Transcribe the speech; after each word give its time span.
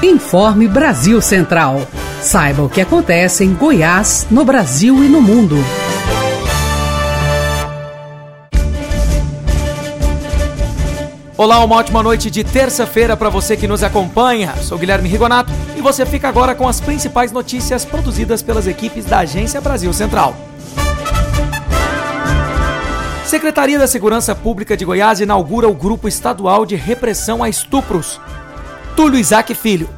Informe 0.00 0.68
Brasil 0.68 1.20
Central. 1.20 1.82
Saiba 2.22 2.62
o 2.62 2.68
que 2.68 2.80
acontece 2.80 3.42
em 3.42 3.52
Goiás, 3.52 4.28
no 4.30 4.44
Brasil 4.44 5.02
e 5.02 5.08
no 5.08 5.20
mundo. 5.20 5.56
Olá, 11.36 11.64
uma 11.64 11.74
ótima 11.74 12.00
noite 12.00 12.30
de 12.30 12.44
terça-feira 12.44 13.16
para 13.16 13.28
você 13.28 13.56
que 13.56 13.66
nos 13.66 13.82
acompanha. 13.82 14.54
Sou 14.62 14.78
Guilherme 14.78 15.08
Rigonato 15.08 15.50
e 15.76 15.80
você 15.80 16.06
fica 16.06 16.28
agora 16.28 16.54
com 16.54 16.68
as 16.68 16.80
principais 16.80 17.32
notícias 17.32 17.84
produzidas 17.84 18.40
pelas 18.40 18.68
equipes 18.68 19.04
da 19.04 19.18
Agência 19.18 19.60
Brasil 19.60 19.92
Central. 19.92 20.32
Secretaria 23.24 23.80
da 23.80 23.88
Segurança 23.88 24.32
Pública 24.32 24.76
de 24.76 24.84
Goiás 24.84 25.18
inaugura 25.18 25.68
o 25.68 25.74
Grupo 25.74 26.06
Estadual 26.06 26.64
de 26.64 26.76
Repressão 26.76 27.42
a 27.42 27.48
Estupros. 27.48 28.20
Túlio 28.98 29.20
Isaac 29.20 29.54
Filho. 29.54 29.88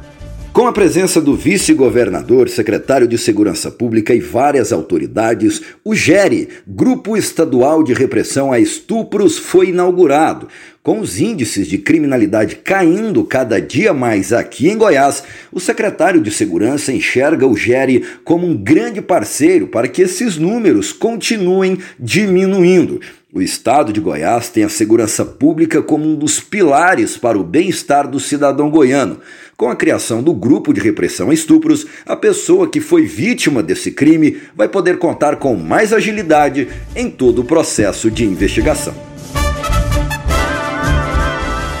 Com 0.53 0.67
a 0.67 0.71
presença 0.71 1.19
do 1.19 1.35
vice-governador, 1.35 2.47
secretário 2.47 3.07
de 3.07 3.17
Segurança 3.17 3.71
Pública 3.71 4.13
e 4.13 4.19
várias 4.19 4.71
autoridades, 4.71 5.59
o 5.83 5.95
GERE, 5.95 6.49
Grupo 6.67 7.17
Estadual 7.17 7.81
de 7.81 7.93
Repressão 7.93 8.53
a 8.53 8.59
Estupros, 8.59 9.39
foi 9.39 9.69
inaugurado. 9.69 10.47
Com 10.83 10.99
os 10.99 11.19
índices 11.19 11.65
de 11.65 11.79
criminalidade 11.79 12.57
caindo 12.57 13.23
cada 13.23 13.59
dia 13.59 13.91
mais 13.91 14.31
aqui 14.31 14.69
em 14.69 14.77
Goiás, 14.77 15.23
o 15.51 15.59
secretário 15.59 16.21
de 16.21 16.29
Segurança 16.29 16.93
enxerga 16.93 17.47
o 17.47 17.57
GERE 17.57 18.05
como 18.23 18.45
um 18.45 18.55
grande 18.55 19.01
parceiro 19.01 19.65
para 19.65 19.87
que 19.87 20.03
esses 20.03 20.37
números 20.37 20.93
continuem 20.93 21.79
diminuindo. 21.99 23.01
O 23.33 23.41
estado 23.41 23.93
de 23.93 24.01
Goiás 24.01 24.49
tem 24.49 24.65
a 24.65 24.69
segurança 24.69 25.23
pública 25.23 25.81
como 25.81 26.05
um 26.05 26.15
dos 26.15 26.41
pilares 26.41 27.15
para 27.15 27.39
o 27.39 27.43
bem-estar 27.45 28.05
do 28.05 28.19
cidadão 28.19 28.69
goiano. 28.69 29.21
Com 29.55 29.69
a 29.69 29.75
criação 29.75 30.21
do 30.21 30.33
grupo 30.33 30.73
de 30.73 30.81
repressão 30.81 31.29
a 31.29 31.33
estupros, 31.33 31.85
a 32.05 32.17
pessoa 32.17 32.69
que 32.69 32.81
foi 32.81 33.03
vítima 33.03 33.63
desse 33.63 33.89
crime 33.89 34.41
vai 34.53 34.67
poder 34.67 34.99
contar 34.99 35.37
com 35.37 35.55
mais 35.55 35.93
agilidade 35.93 36.67
em 36.93 37.09
todo 37.09 37.39
o 37.39 37.45
processo 37.45 38.11
de 38.11 38.25
investigação. 38.25 38.93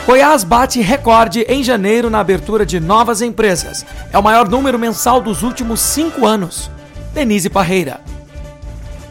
Goiás 0.05 0.45
bate 0.45 0.79
recorde 0.79 1.41
em 1.49 1.61
janeiro 1.61 2.09
na 2.09 2.21
abertura 2.21 2.65
de 2.65 2.79
novas 2.79 3.21
empresas. 3.21 3.85
É 4.13 4.17
o 4.17 4.23
maior 4.23 4.47
número 4.47 4.79
mensal 4.79 5.19
dos 5.19 5.43
últimos 5.43 5.81
cinco 5.81 6.25
anos. 6.25 6.71
Denise 7.13 7.49
Parreira. 7.49 7.99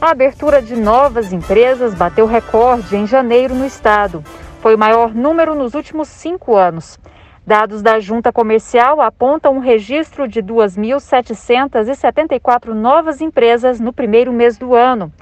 A 0.01 0.12
abertura 0.12 0.62
de 0.62 0.75
novas 0.75 1.31
empresas 1.31 1.93
bateu 1.93 2.25
recorde 2.25 2.97
em 2.97 3.06
janeiro 3.06 3.55
no 3.55 3.67
estado. 3.67 4.25
Foi 4.62 4.75
o 4.75 4.79
maior 4.79 5.15
número 5.15 5.55
nos 5.55 5.75
últimos 5.75 6.09
cinco 6.09 6.56
anos. 6.56 6.98
Dados 7.47 7.83
da 7.83 8.01
Junta 8.01 8.33
Comercial 8.33 9.03
apontam 9.03 9.56
um 9.56 9.59
registro 9.59 10.27
de 10.27 10.43
2.774 10.43 12.73
novas 12.73 13.21
empresas 13.21 13.78
no 13.78 13.93
primeiro 13.93 14.33
mês 14.33 14.56
do 14.56 14.75
ano, 14.75 15.12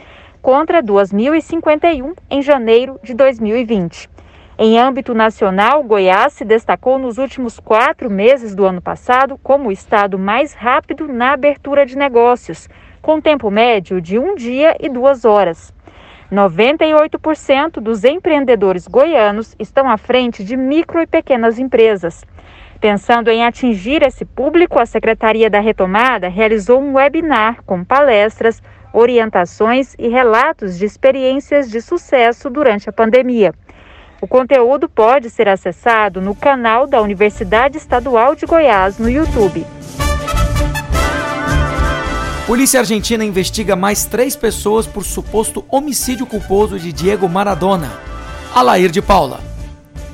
contra 0.40 0.80
2.051 0.80 2.14
em 2.30 2.40
janeiro 2.40 3.00
de 3.02 3.14
2020. 3.14 4.08
Em 4.56 4.78
âmbito 4.78 5.12
nacional, 5.12 5.82
Goiás 5.82 6.34
se 6.34 6.44
destacou 6.44 7.00
nos 7.00 7.18
últimos 7.18 7.58
quatro 7.58 8.08
meses 8.08 8.54
do 8.54 8.64
ano 8.64 8.80
passado 8.80 9.36
como 9.42 9.70
o 9.70 9.72
estado 9.72 10.16
mais 10.16 10.54
rápido 10.54 11.08
na 11.08 11.32
abertura 11.32 11.84
de 11.84 11.98
negócios 11.98 12.68
com 13.00 13.20
tempo 13.20 13.50
médio 13.50 14.00
de 14.00 14.18
um 14.18 14.34
dia 14.34 14.76
e 14.80 14.88
duas 14.88 15.24
horas. 15.24 15.72
98% 16.30 17.80
dos 17.80 18.04
empreendedores 18.04 18.86
goianos 18.86 19.54
estão 19.58 19.88
à 19.90 19.96
frente 19.96 20.44
de 20.44 20.56
micro 20.56 21.00
e 21.00 21.06
pequenas 21.06 21.58
empresas. 21.58 22.24
Pensando 22.80 23.28
em 23.28 23.44
atingir 23.44 24.02
esse 24.02 24.24
público, 24.24 24.78
a 24.78 24.86
Secretaria 24.86 25.50
da 25.50 25.58
Retomada 25.58 26.28
realizou 26.28 26.80
um 26.80 26.94
webinar 26.94 27.62
com 27.64 27.82
palestras, 27.82 28.62
orientações 28.92 29.94
e 29.98 30.08
relatos 30.08 30.78
de 30.78 30.84
experiências 30.84 31.70
de 31.70 31.80
sucesso 31.80 32.48
durante 32.48 32.88
a 32.88 32.92
pandemia. 32.92 33.52
O 34.20 34.26
conteúdo 34.26 34.88
pode 34.88 35.30
ser 35.30 35.48
acessado 35.48 36.20
no 36.20 36.34
canal 36.34 36.86
da 36.86 37.00
Universidade 37.00 37.78
Estadual 37.78 38.34
de 38.34 38.46
Goiás 38.46 38.98
no 38.98 39.08
YouTube. 39.08 39.77
Polícia 42.48 42.80
Argentina 42.80 43.22
investiga 43.22 43.76
mais 43.76 44.06
três 44.06 44.34
pessoas 44.34 44.86
por 44.86 45.04
suposto 45.04 45.62
homicídio 45.68 46.24
culposo 46.24 46.78
de 46.78 46.94
Diego 46.94 47.28
Maradona. 47.28 47.92
Alair 48.54 48.90
de 48.90 49.02
Paula. 49.02 49.40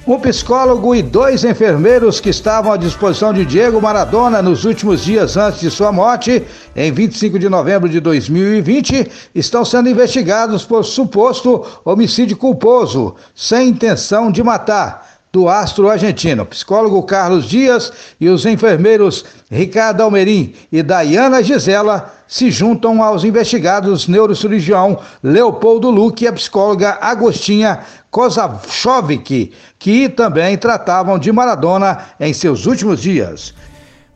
Um 0.05 0.19
psicólogo 0.19 0.97
e 0.97 1.01
dois 1.01 1.45
enfermeiros 1.45 2.19
que 2.19 2.31
estavam 2.31 2.73
à 2.73 2.77
disposição 2.77 3.33
de 3.33 3.45
Diego 3.45 3.81
Maradona 3.81 4.43
nos 4.43 4.65
últimos 4.65 5.05
dias 5.05 5.37
antes 5.37 5.61
de 5.61 5.71
sua 5.71 5.93
morte, 5.93 6.43
em 6.75 6.91
25 6.91 7.39
de 7.39 7.49
novembro 7.49 7.89
de 7.89 8.01
2020, 8.01 9.13
estão 9.33 9.65
sendo 9.65 9.89
investigados 9.89 10.65
por 10.65 10.85
suposto 10.85 11.65
homicídio 11.85 12.37
culposo, 12.37 13.15
sem 13.33 13.69
intenção 13.69 14.33
de 14.33 14.43
matar 14.43 15.15
do 15.35 15.49
astro 15.49 15.89
argentino. 15.89 16.47
Psicólogo 16.47 17.03
Carlos 17.03 17.49
Dias 17.49 17.93
e 18.21 18.29
os 18.29 18.47
enfermeiros 18.47 19.25
Ricardo 19.51 20.01
Almerim 20.01 20.55
e 20.71 20.81
Dayana 20.81 21.43
Gisela 21.43 22.14
se 22.35 22.51
juntam 22.51 23.01
aos 23.01 23.23
investigados 23.23 24.09
neurocirurgião 24.09 24.99
Leopoldo 25.23 25.89
Luque 25.89 26.25
e 26.25 26.27
a 26.27 26.33
psicóloga 26.33 26.99
Agostinha 27.01 27.85
Kozachovic, 28.11 29.53
que 29.79 30.09
também 30.09 30.59
tratavam 30.59 31.17
de 31.17 31.31
Maradona 31.31 32.07
em 32.19 32.35
seus 32.35 32.67
últimos 32.67 33.01
dias. 33.01 33.55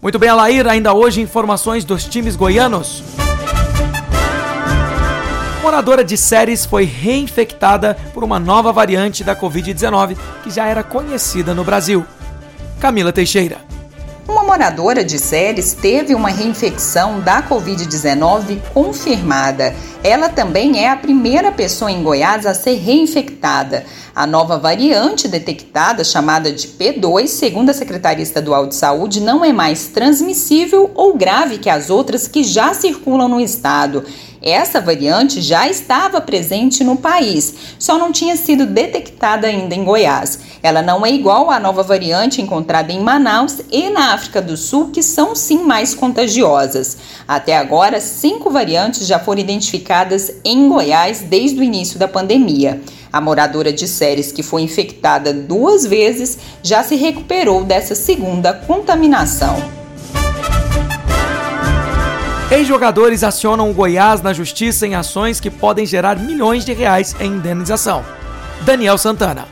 Muito 0.03 0.19
bem, 0.19 0.31
Alair, 0.31 0.67
ainda 0.67 0.93
hoje 0.93 1.21
informações 1.21 1.85
dos 1.85 2.07
times 2.07 2.35
goianos 2.35 3.05
moradora 5.63 6.03
de 6.03 6.17
Séries 6.17 6.65
foi 6.65 6.85
reinfectada 6.85 7.97
por 8.15 8.25
uma 8.25 8.41
nova 8.41 8.73
variante 8.73 9.23
da 9.23 9.37
Covid-19 9.37 10.17
que 10.43 10.51
já 10.51 10.67
era 10.67 10.83
conhecida 10.83 11.55
no 11.55 11.63
Brasil. 11.63 12.07
Camila 12.81 13.13
Teixeira. 13.13 13.68
Uma 14.29 14.43
moradora 14.43 15.03
de 15.03 15.19
Séries 15.19 15.73
teve 15.73 16.15
uma 16.15 16.29
reinfecção 16.29 17.19
da 17.19 17.43
Covid-19 17.43 18.61
confirmada. 18.75 19.75
Ela 20.05 20.29
também 20.29 20.85
é 20.85 20.91
a 20.91 20.97
primeira 20.97 21.51
pessoa 21.51 21.91
em 21.91 22.03
Goiás 22.03 22.45
a 22.45 22.53
ser 22.53 22.75
reinfectada. 22.75 23.87
A 24.15 24.27
nova 24.27 24.59
variante 24.59 25.27
detectada, 25.27 26.05
chamada 26.05 26.53
de 26.53 26.69
P2, 26.69 27.27
segundo 27.29 27.71
a 27.71 27.73
Secretaria 27.73 28.23
Estadual 28.23 28.67
de 28.67 28.75
Saúde, 28.75 29.19
não 29.19 29.43
é 29.43 29.51
mais 29.51 29.87
transmissível 29.87 30.91
ou 30.95 31.17
grave 31.17 31.57
que 31.57 31.71
as 31.71 31.89
outras 31.89 32.29
que 32.29 32.45
já 32.45 32.75
circulam 32.75 33.29
no 33.29 33.41
estado 33.41 34.05
essa 34.43 34.81
variante 34.81 35.41
já 35.41 35.69
estava 35.69 36.21
presente 36.21 36.85
no 36.85 36.97
país, 36.97 37.55
só 37.79 37.99
não 37.99 38.13
tinha 38.13 38.37
sido 38.37 38.67
detectada 38.67 39.47
ainda 39.47 39.75
em 39.75 39.85
Goiás. 39.85 40.39
Ela 40.63 40.83
não 40.83 41.05
é 41.05 41.11
igual 41.11 41.51
à 41.51 41.61
nova 41.61 41.83
variante 41.83 42.43
encontrada 42.43 42.93
em 42.93 43.01
Manaus 43.01 43.61
e 43.71 43.91
na 43.91 44.13
África 44.15 44.43
do 44.43 44.57
Sul, 44.57 44.91
que 44.91 45.03
são 45.03 45.35
sim 45.35 45.63
mais 45.63 45.95
contagiosas. 45.95 46.99
Até 47.27 47.57
agora, 47.57 48.01
cinco 48.01 48.51
variantes 48.51 49.07
já 49.07 49.19
foram 49.19 49.41
identificadas 49.41 50.33
em 50.45 50.69
Goiás 50.69 51.21
desde 51.21 51.61
o 51.61 51.63
início 51.63 51.99
da 51.99 52.09
pandemia. 52.09 52.81
A 53.13 53.21
moradora 53.21 53.73
de 53.73 53.89
Séries, 53.89 54.33
que 54.33 54.43
foi 54.43 54.63
infectada 54.63 55.33
duas 55.33 55.87
vezes, 55.87 56.39
já 56.63 56.83
se 56.83 56.95
recuperou 56.95 57.65
dessa 57.65 57.95
segunda 57.95 58.53
contaminação. 58.53 59.78
Ex-jogadores 62.51 63.23
acionam 63.23 63.71
o 63.71 63.75
Goiás 63.75 64.23
na 64.23 64.33
justiça 64.33 64.87
em 64.87 64.95
ações 64.95 65.39
que 65.39 65.51
podem 65.51 65.85
gerar 65.85 66.19
milhões 66.19 66.65
de 66.65 66.73
reais 66.73 67.15
em 67.21 67.33
indenização. 67.33 68.03
Daniel 68.63 68.97
Santana. 68.97 69.47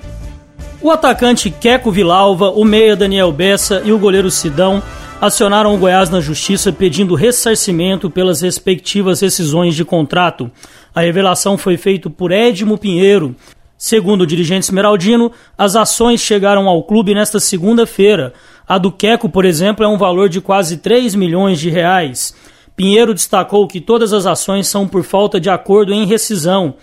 O 0.81 0.91
atacante 0.91 1.51
Queco 1.51 1.91
Vilalva, 1.91 2.49
o 2.49 2.65
meia 2.65 2.97
Daniel 2.97 3.31
Bessa 3.31 3.83
e 3.85 3.93
o 3.93 3.99
goleiro 3.99 4.31
Sidão 4.31 4.83
acionaram 5.21 5.75
o 5.75 5.79
Goiás 5.79 6.09
na 6.09 6.21
justiça 6.21 6.73
pedindo 6.73 7.15
ressarcimento 7.15 8.09
pelas 8.09 8.41
respectivas 8.41 9.21
rescisões 9.21 9.75
de 9.75 9.85
contrato. 9.85 10.51
A 10.95 11.03
revelação 11.03 11.59
foi 11.59 11.77
feita 11.77 12.09
por 12.09 12.33
Edmo 12.33 12.79
Pinheiro. 12.79 13.37
Segundo 13.77 14.23
o 14.23 14.27
dirigente 14.27 14.65
Esmeraldino, 14.65 15.31
as 15.57 15.77
ações 15.77 16.23
chegaram 16.23 16.67
ao 16.67 16.83
clube 16.83 17.15
nesta 17.15 17.39
segunda-feira. 17.39 18.33
A 18.67 18.79
do 18.79 18.91
Queco, 18.91 19.29
por 19.29 19.45
exemplo, 19.45 19.85
é 19.85 19.89
um 19.89 19.99
valor 19.99 20.31
de 20.31 20.41
quase 20.41 20.79
3 20.79 21.15
milhões 21.15 21.61
de 21.61 21.69
reais. 21.69 22.35
Pinheiro 22.77 23.15
destacou 23.15 23.67
que 23.67 23.81
todas 23.81 24.13
as 24.13 24.27
ações 24.27 24.69
são 24.69 24.87
por 24.87 25.03
falta 25.03 25.41
de 25.41 25.49
acordo 25.49 25.95
em 25.95 26.05
rescisão. 26.05 26.75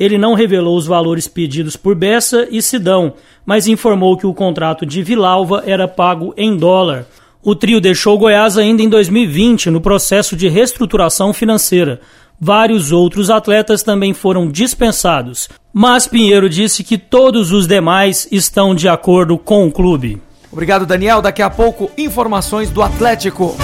Ele 0.00 0.16
não 0.16 0.32
revelou 0.32 0.76
os 0.76 0.86
valores 0.86 1.28
pedidos 1.28 1.76
por 1.76 1.94
Bessa 1.94 2.48
e 2.50 2.62
Sidão, 2.62 3.12
mas 3.44 3.68
informou 3.68 4.16
que 4.16 4.26
o 4.26 4.32
contrato 4.32 4.86
de 4.86 5.02
Vilalva 5.02 5.62
era 5.66 5.86
pago 5.86 6.32
em 6.38 6.56
dólar. 6.56 7.06
O 7.42 7.54
trio 7.54 7.80
deixou 7.80 8.16
Goiás 8.16 8.56
ainda 8.56 8.82
em 8.82 8.88
2020 8.88 9.68
no 9.68 9.80
processo 9.80 10.34
de 10.34 10.48
reestruturação 10.48 11.34
financeira. 11.34 12.00
Vários 12.40 12.90
outros 12.90 13.28
atletas 13.28 13.82
também 13.82 14.14
foram 14.14 14.48
dispensados, 14.48 15.48
mas 15.72 16.08
Pinheiro 16.08 16.48
disse 16.48 16.82
que 16.82 16.96
todos 16.96 17.52
os 17.52 17.66
demais 17.66 18.26
estão 18.32 18.74
de 18.74 18.88
acordo 18.88 19.36
com 19.36 19.66
o 19.66 19.70
clube. 19.70 20.20
Obrigado, 20.50 20.86
Daniel. 20.86 21.20
Daqui 21.20 21.42
a 21.42 21.50
pouco, 21.50 21.90
informações 21.96 22.70
do 22.70 22.82
Atlético. 22.82 23.54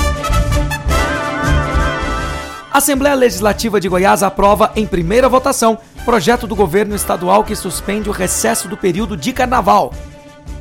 A 2.78 2.80
Assembleia 2.80 3.16
Legislativa 3.16 3.80
de 3.80 3.88
Goiás 3.88 4.22
aprova 4.22 4.70
em 4.76 4.86
primeira 4.86 5.28
votação 5.28 5.76
projeto 6.04 6.46
do 6.46 6.54
governo 6.54 6.94
estadual 6.94 7.42
que 7.42 7.56
suspende 7.56 8.08
o 8.08 8.12
recesso 8.12 8.68
do 8.68 8.76
período 8.76 9.16
de 9.16 9.32
carnaval. 9.32 9.92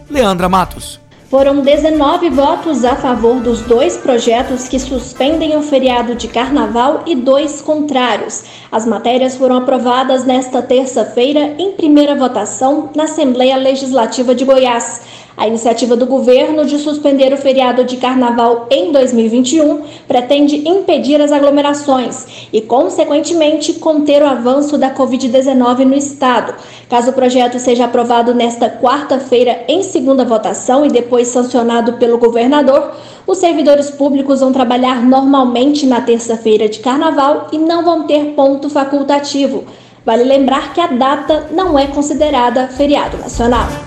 Leandra 0.09 0.49
Matos. 0.49 0.99
Foram 1.29 1.61
19 1.61 2.31
votos 2.31 2.83
a 2.83 2.95
favor 2.95 3.39
dos 3.39 3.61
dois 3.61 3.97
projetos 3.97 4.67
que 4.67 4.79
suspendem 4.79 5.55
o 5.57 5.61
feriado 5.61 6.15
de 6.15 6.27
carnaval 6.27 7.03
e 7.05 7.15
dois 7.15 7.61
contrários. 7.61 8.45
As 8.71 8.87
matérias 8.87 9.35
foram 9.35 9.57
aprovadas 9.57 10.25
nesta 10.25 10.59
terça-feira 10.61 11.53
em 11.59 11.73
primeira 11.73 12.15
votação 12.15 12.89
na 12.95 13.03
Assembleia 13.03 13.57
Legislativa 13.57 14.33
de 14.33 14.43
Goiás. 14.43 15.01
A 15.37 15.47
iniciativa 15.47 15.95
do 15.95 16.07
governo 16.07 16.65
de 16.65 16.79
suspender 16.79 17.31
o 17.31 17.37
feriado 17.37 17.83
de 17.83 17.97
carnaval 17.97 18.65
em 18.71 18.91
2021 18.91 19.83
pretende 20.07 20.67
impedir 20.67 21.21
as 21.21 21.31
aglomerações 21.31 22.49
e, 22.51 22.59
consequentemente, 22.59 23.73
conter 23.73 24.23
o 24.23 24.27
avanço 24.27 24.79
da 24.79 24.89
Covid-19 24.89 25.85
no 25.85 25.93
estado. 25.93 26.55
Caso 26.89 27.11
o 27.11 27.13
projeto 27.13 27.59
seja 27.59 27.85
aprovado 27.85 28.33
nesta 28.33 28.67
quarta-feira 28.67 29.63
em 29.67 29.83
segunda 29.83 30.25
votação 30.25 30.83
e 30.83 30.89
depois 30.89 31.27
sancionado 31.27 31.93
pelo 31.93 32.17
governador, 32.17 32.93
os 33.27 33.37
servidores 33.37 33.91
públicos 33.91 34.39
vão 34.39 34.51
trabalhar 34.51 35.05
normalmente 35.05 35.85
na 35.85 36.01
terça-feira 36.01 36.67
de 36.67 36.79
carnaval 36.79 37.49
e 37.51 37.59
não 37.59 37.85
vão 37.85 38.07
ter 38.07 38.33
ponto 38.33 38.71
facultativo. 38.71 39.65
Vale 40.03 40.23
lembrar 40.23 40.73
que 40.73 40.81
a 40.81 40.87
data 40.87 41.45
não 41.51 41.77
é 41.77 41.85
considerada 41.85 42.69
feriado 42.69 43.17
nacional. 43.17 43.86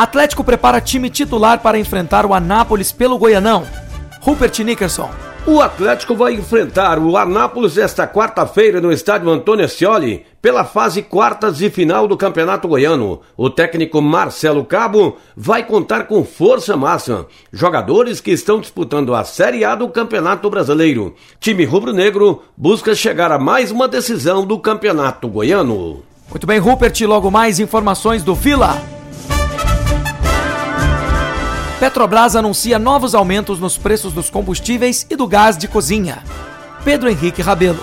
Atlético 0.00 0.42
prepara 0.42 0.80
time 0.80 1.10
titular 1.10 1.60
para 1.60 1.78
enfrentar 1.78 2.24
o 2.24 2.32
Anápolis 2.32 2.90
pelo 2.90 3.18
Goianão. 3.18 3.66
Rupert 4.22 4.58
Nickerson. 4.60 5.10
O 5.46 5.60
Atlético 5.60 6.14
vai 6.14 6.32
enfrentar 6.32 6.98
o 6.98 7.18
Anápolis 7.18 7.76
esta 7.76 8.08
quarta-feira 8.08 8.80
no 8.80 8.90
estádio 8.90 9.28
Antônio 9.28 9.68
Scioli 9.68 10.24
pela 10.40 10.64
fase 10.64 11.02
quartas 11.02 11.60
e 11.60 11.68
final 11.68 12.08
do 12.08 12.16
Campeonato 12.16 12.66
Goiano. 12.66 13.20
O 13.36 13.50
técnico 13.50 14.00
Marcelo 14.00 14.64
Cabo 14.64 15.18
vai 15.36 15.64
contar 15.66 16.04
com 16.04 16.24
força 16.24 16.78
máxima. 16.78 17.26
Jogadores 17.52 18.22
que 18.22 18.30
estão 18.30 18.58
disputando 18.58 19.14
a 19.14 19.22
Série 19.22 19.66
A 19.66 19.74
do 19.74 19.86
Campeonato 19.90 20.48
Brasileiro. 20.48 21.14
Time 21.38 21.66
rubro-negro 21.66 22.42
busca 22.56 22.94
chegar 22.94 23.30
a 23.30 23.38
mais 23.38 23.70
uma 23.70 23.86
decisão 23.86 24.46
do 24.46 24.58
Campeonato 24.58 25.28
Goiano. 25.28 26.02
Muito 26.30 26.46
bem, 26.46 26.58
Rupert, 26.58 26.98
logo 27.02 27.30
mais 27.30 27.60
informações 27.60 28.22
do 28.22 28.34
Vila. 28.34 28.80
Petrobras 31.80 32.36
anuncia 32.36 32.78
novos 32.78 33.14
aumentos 33.14 33.58
nos 33.58 33.78
preços 33.78 34.12
dos 34.12 34.28
combustíveis 34.28 35.06
e 35.08 35.16
do 35.16 35.26
gás 35.26 35.56
de 35.56 35.66
cozinha. 35.66 36.22
Pedro 36.84 37.08
Henrique 37.08 37.40
Rabelo. 37.40 37.80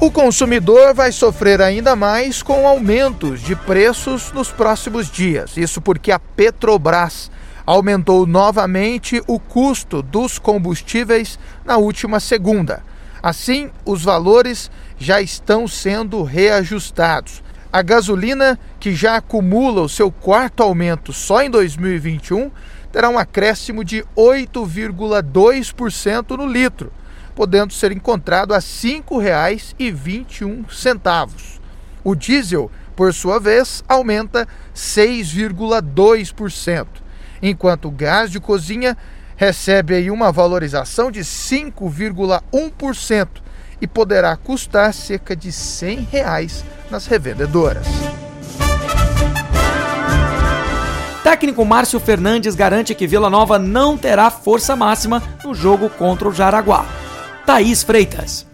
O 0.00 0.10
consumidor 0.10 0.94
vai 0.94 1.12
sofrer 1.12 1.60
ainda 1.60 1.94
mais 1.94 2.42
com 2.42 2.66
aumentos 2.66 3.42
de 3.42 3.54
preços 3.54 4.32
nos 4.32 4.50
próximos 4.50 5.10
dias. 5.10 5.58
Isso 5.58 5.78
porque 5.78 6.10
a 6.10 6.18
Petrobras 6.18 7.30
aumentou 7.66 8.26
novamente 8.26 9.22
o 9.26 9.38
custo 9.38 10.00
dos 10.00 10.38
combustíveis 10.38 11.38
na 11.66 11.76
última 11.76 12.18
segunda. 12.18 12.82
Assim, 13.22 13.70
os 13.84 14.04
valores 14.04 14.70
já 14.98 15.20
estão 15.20 15.68
sendo 15.68 16.22
reajustados. 16.22 17.42
A 17.70 17.82
gasolina, 17.82 18.58
que 18.80 18.94
já 18.94 19.16
acumula 19.16 19.82
o 19.82 19.88
seu 19.88 20.10
quarto 20.10 20.62
aumento 20.62 21.12
só 21.12 21.42
em 21.42 21.50
2021, 21.50 22.50
terá 22.96 23.08
um 23.10 23.18
acréscimo 23.18 23.84
de 23.84 24.02
8,2% 24.16 26.30
no 26.30 26.46
litro, 26.46 26.90
podendo 27.34 27.74
ser 27.74 27.92
encontrado 27.92 28.54
a 28.54 28.56
R$ 28.56 28.62
5,21. 28.62 31.60
O 32.02 32.14
diesel, 32.14 32.70
por 32.96 33.12
sua 33.12 33.38
vez, 33.38 33.84
aumenta 33.86 34.48
6,2%, 34.74 36.86
enquanto 37.42 37.88
o 37.88 37.90
gás 37.90 38.30
de 38.30 38.40
cozinha 38.40 38.96
recebe 39.36 39.94
aí 39.94 40.10
uma 40.10 40.32
valorização 40.32 41.10
de 41.10 41.20
5,1% 41.20 43.28
e 43.78 43.86
poderá 43.86 44.34
custar 44.38 44.94
cerca 44.94 45.36
de 45.36 45.52
100 45.52 46.08
reais 46.10 46.64
nas 46.90 47.06
revendedoras. 47.06 47.86
Técnico 51.36 51.66
Márcio 51.66 52.00
Fernandes 52.00 52.54
garante 52.54 52.94
que 52.94 53.06
Vila 53.06 53.28
Nova 53.28 53.58
não 53.58 53.94
terá 53.94 54.30
força 54.30 54.74
máxima 54.74 55.22
no 55.44 55.54
jogo 55.54 55.90
contra 55.90 56.26
o 56.26 56.32
Jaraguá. 56.32 56.86
Thaís 57.44 57.82
Freitas. 57.82 58.46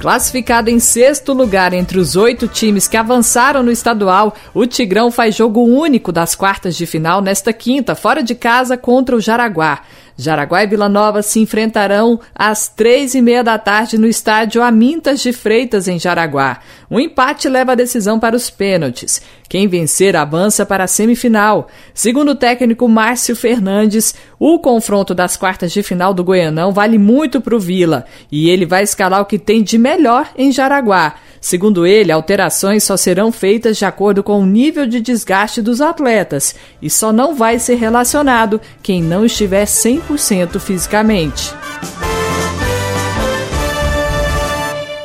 Classificado 0.00 0.70
em 0.70 0.80
sexto 0.80 1.34
lugar 1.34 1.74
entre 1.74 1.98
os 1.98 2.16
oito 2.16 2.48
times 2.48 2.88
que 2.88 2.96
avançaram 2.96 3.62
no 3.62 3.70
estadual, 3.70 4.34
o 4.54 4.64
Tigrão 4.64 5.10
faz 5.10 5.34
jogo 5.34 5.62
único 5.62 6.10
das 6.10 6.34
quartas 6.34 6.74
de 6.74 6.86
final 6.86 7.20
nesta 7.20 7.52
quinta, 7.52 7.94
fora 7.94 8.22
de 8.22 8.34
casa 8.34 8.78
contra 8.78 9.14
o 9.14 9.20
Jaraguá. 9.20 9.82
Jaraguá 10.16 10.64
e 10.64 10.66
Vila 10.66 10.88
Nova 10.88 11.22
se 11.22 11.40
enfrentarão 11.40 12.18
às 12.34 12.68
três 12.68 13.14
e 13.14 13.20
meia 13.20 13.44
da 13.44 13.58
tarde 13.58 13.98
no 13.98 14.06
estádio 14.06 14.62
Amintas 14.62 15.20
de 15.20 15.32
Freitas, 15.32 15.86
em 15.88 15.98
Jaraguá. 15.98 16.60
Um 16.90 16.98
empate 16.98 17.48
leva 17.48 17.72
a 17.72 17.74
decisão 17.74 18.18
para 18.18 18.34
os 18.34 18.48
pênaltis. 18.48 19.20
Quem 19.48 19.68
vencer 19.68 20.16
avança 20.16 20.64
para 20.64 20.84
a 20.84 20.88
semifinal. 20.88 21.68
Segundo 21.92 22.30
o 22.30 22.34
técnico 22.34 22.88
Márcio 22.88 23.36
Fernandes, 23.36 24.14
o 24.38 24.58
confronto 24.58 25.14
das 25.14 25.36
quartas 25.36 25.72
de 25.72 25.82
final 25.82 26.14
do 26.14 26.24
Goianão 26.24 26.72
vale 26.72 26.98
muito 26.98 27.40
para 27.40 27.54
o 27.54 27.60
Vila 27.60 28.06
e 28.32 28.48
ele 28.48 28.64
vai 28.64 28.82
escalar 28.82 29.20
o 29.20 29.26
que 29.26 29.38
tem 29.38 29.62
de 29.62 29.76
melhor 29.76 30.28
em 30.36 30.50
Jaraguá. 30.50 31.14
Segundo 31.40 31.86
ele, 31.86 32.12
alterações 32.12 32.84
só 32.84 32.96
serão 32.96 33.30
feitas 33.30 33.76
de 33.76 33.84
acordo 33.84 34.22
com 34.22 34.40
o 34.40 34.46
nível 34.46 34.86
de 34.86 35.00
desgaste 35.00 35.62
dos 35.62 35.80
atletas 35.80 36.54
e 36.80 36.90
só 36.90 37.12
não 37.12 37.34
vai 37.34 37.58
ser 37.58 37.76
relacionado 37.76 38.60
quem 38.82 39.02
não 39.02 39.24
estiver 39.24 39.64
100% 39.64 40.58
fisicamente. 40.58 41.54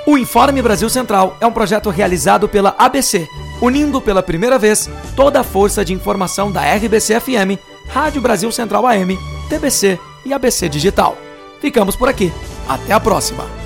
O 0.05 0.17
Informe 0.17 0.61
Brasil 0.61 0.89
Central 0.89 1.37
é 1.39 1.47
um 1.47 1.51
projeto 1.53 1.89
realizado 1.89 2.49
pela 2.49 2.75
ABC, 2.77 3.25
unindo 3.61 4.01
pela 4.01 4.21
primeira 4.21 4.59
vez 4.59 4.89
toda 5.15 5.39
a 5.39 5.43
força 5.43 5.85
de 5.85 5.93
informação 5.93 6.51
da 6.51 6.61
RBC 6.75 7.19
FM, 7.19 7.57
Rádio 7.87 8.21
Brasil 8.21 8.51
Central 8.51 8.85
AM, 8.87 9.17
TBC 9.47 9.97
e 10.25 10.33
ABC 10.33 10.67
Digital. 10.67 11.17
Ficamos 11.61 11.95
por 11.95 12.09
aqui. 12.09 12.31
Até 12.67 12.91
a 12.91 12.99
próxima. 12.99 13.60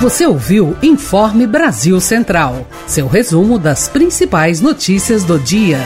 Você 0.00 0.26
ouviu 0.26 0.76
Informe 0.82 1.46
Brasil 1.46 1.98
Central, 2.02 2.66
seu 2.86 3.06
resumo 3.06 3.58
das 3.58 3.88
principais 3.88 4.60
notícias 4.60 5.24
do 5.24 5.38
dia. 5.38 5.78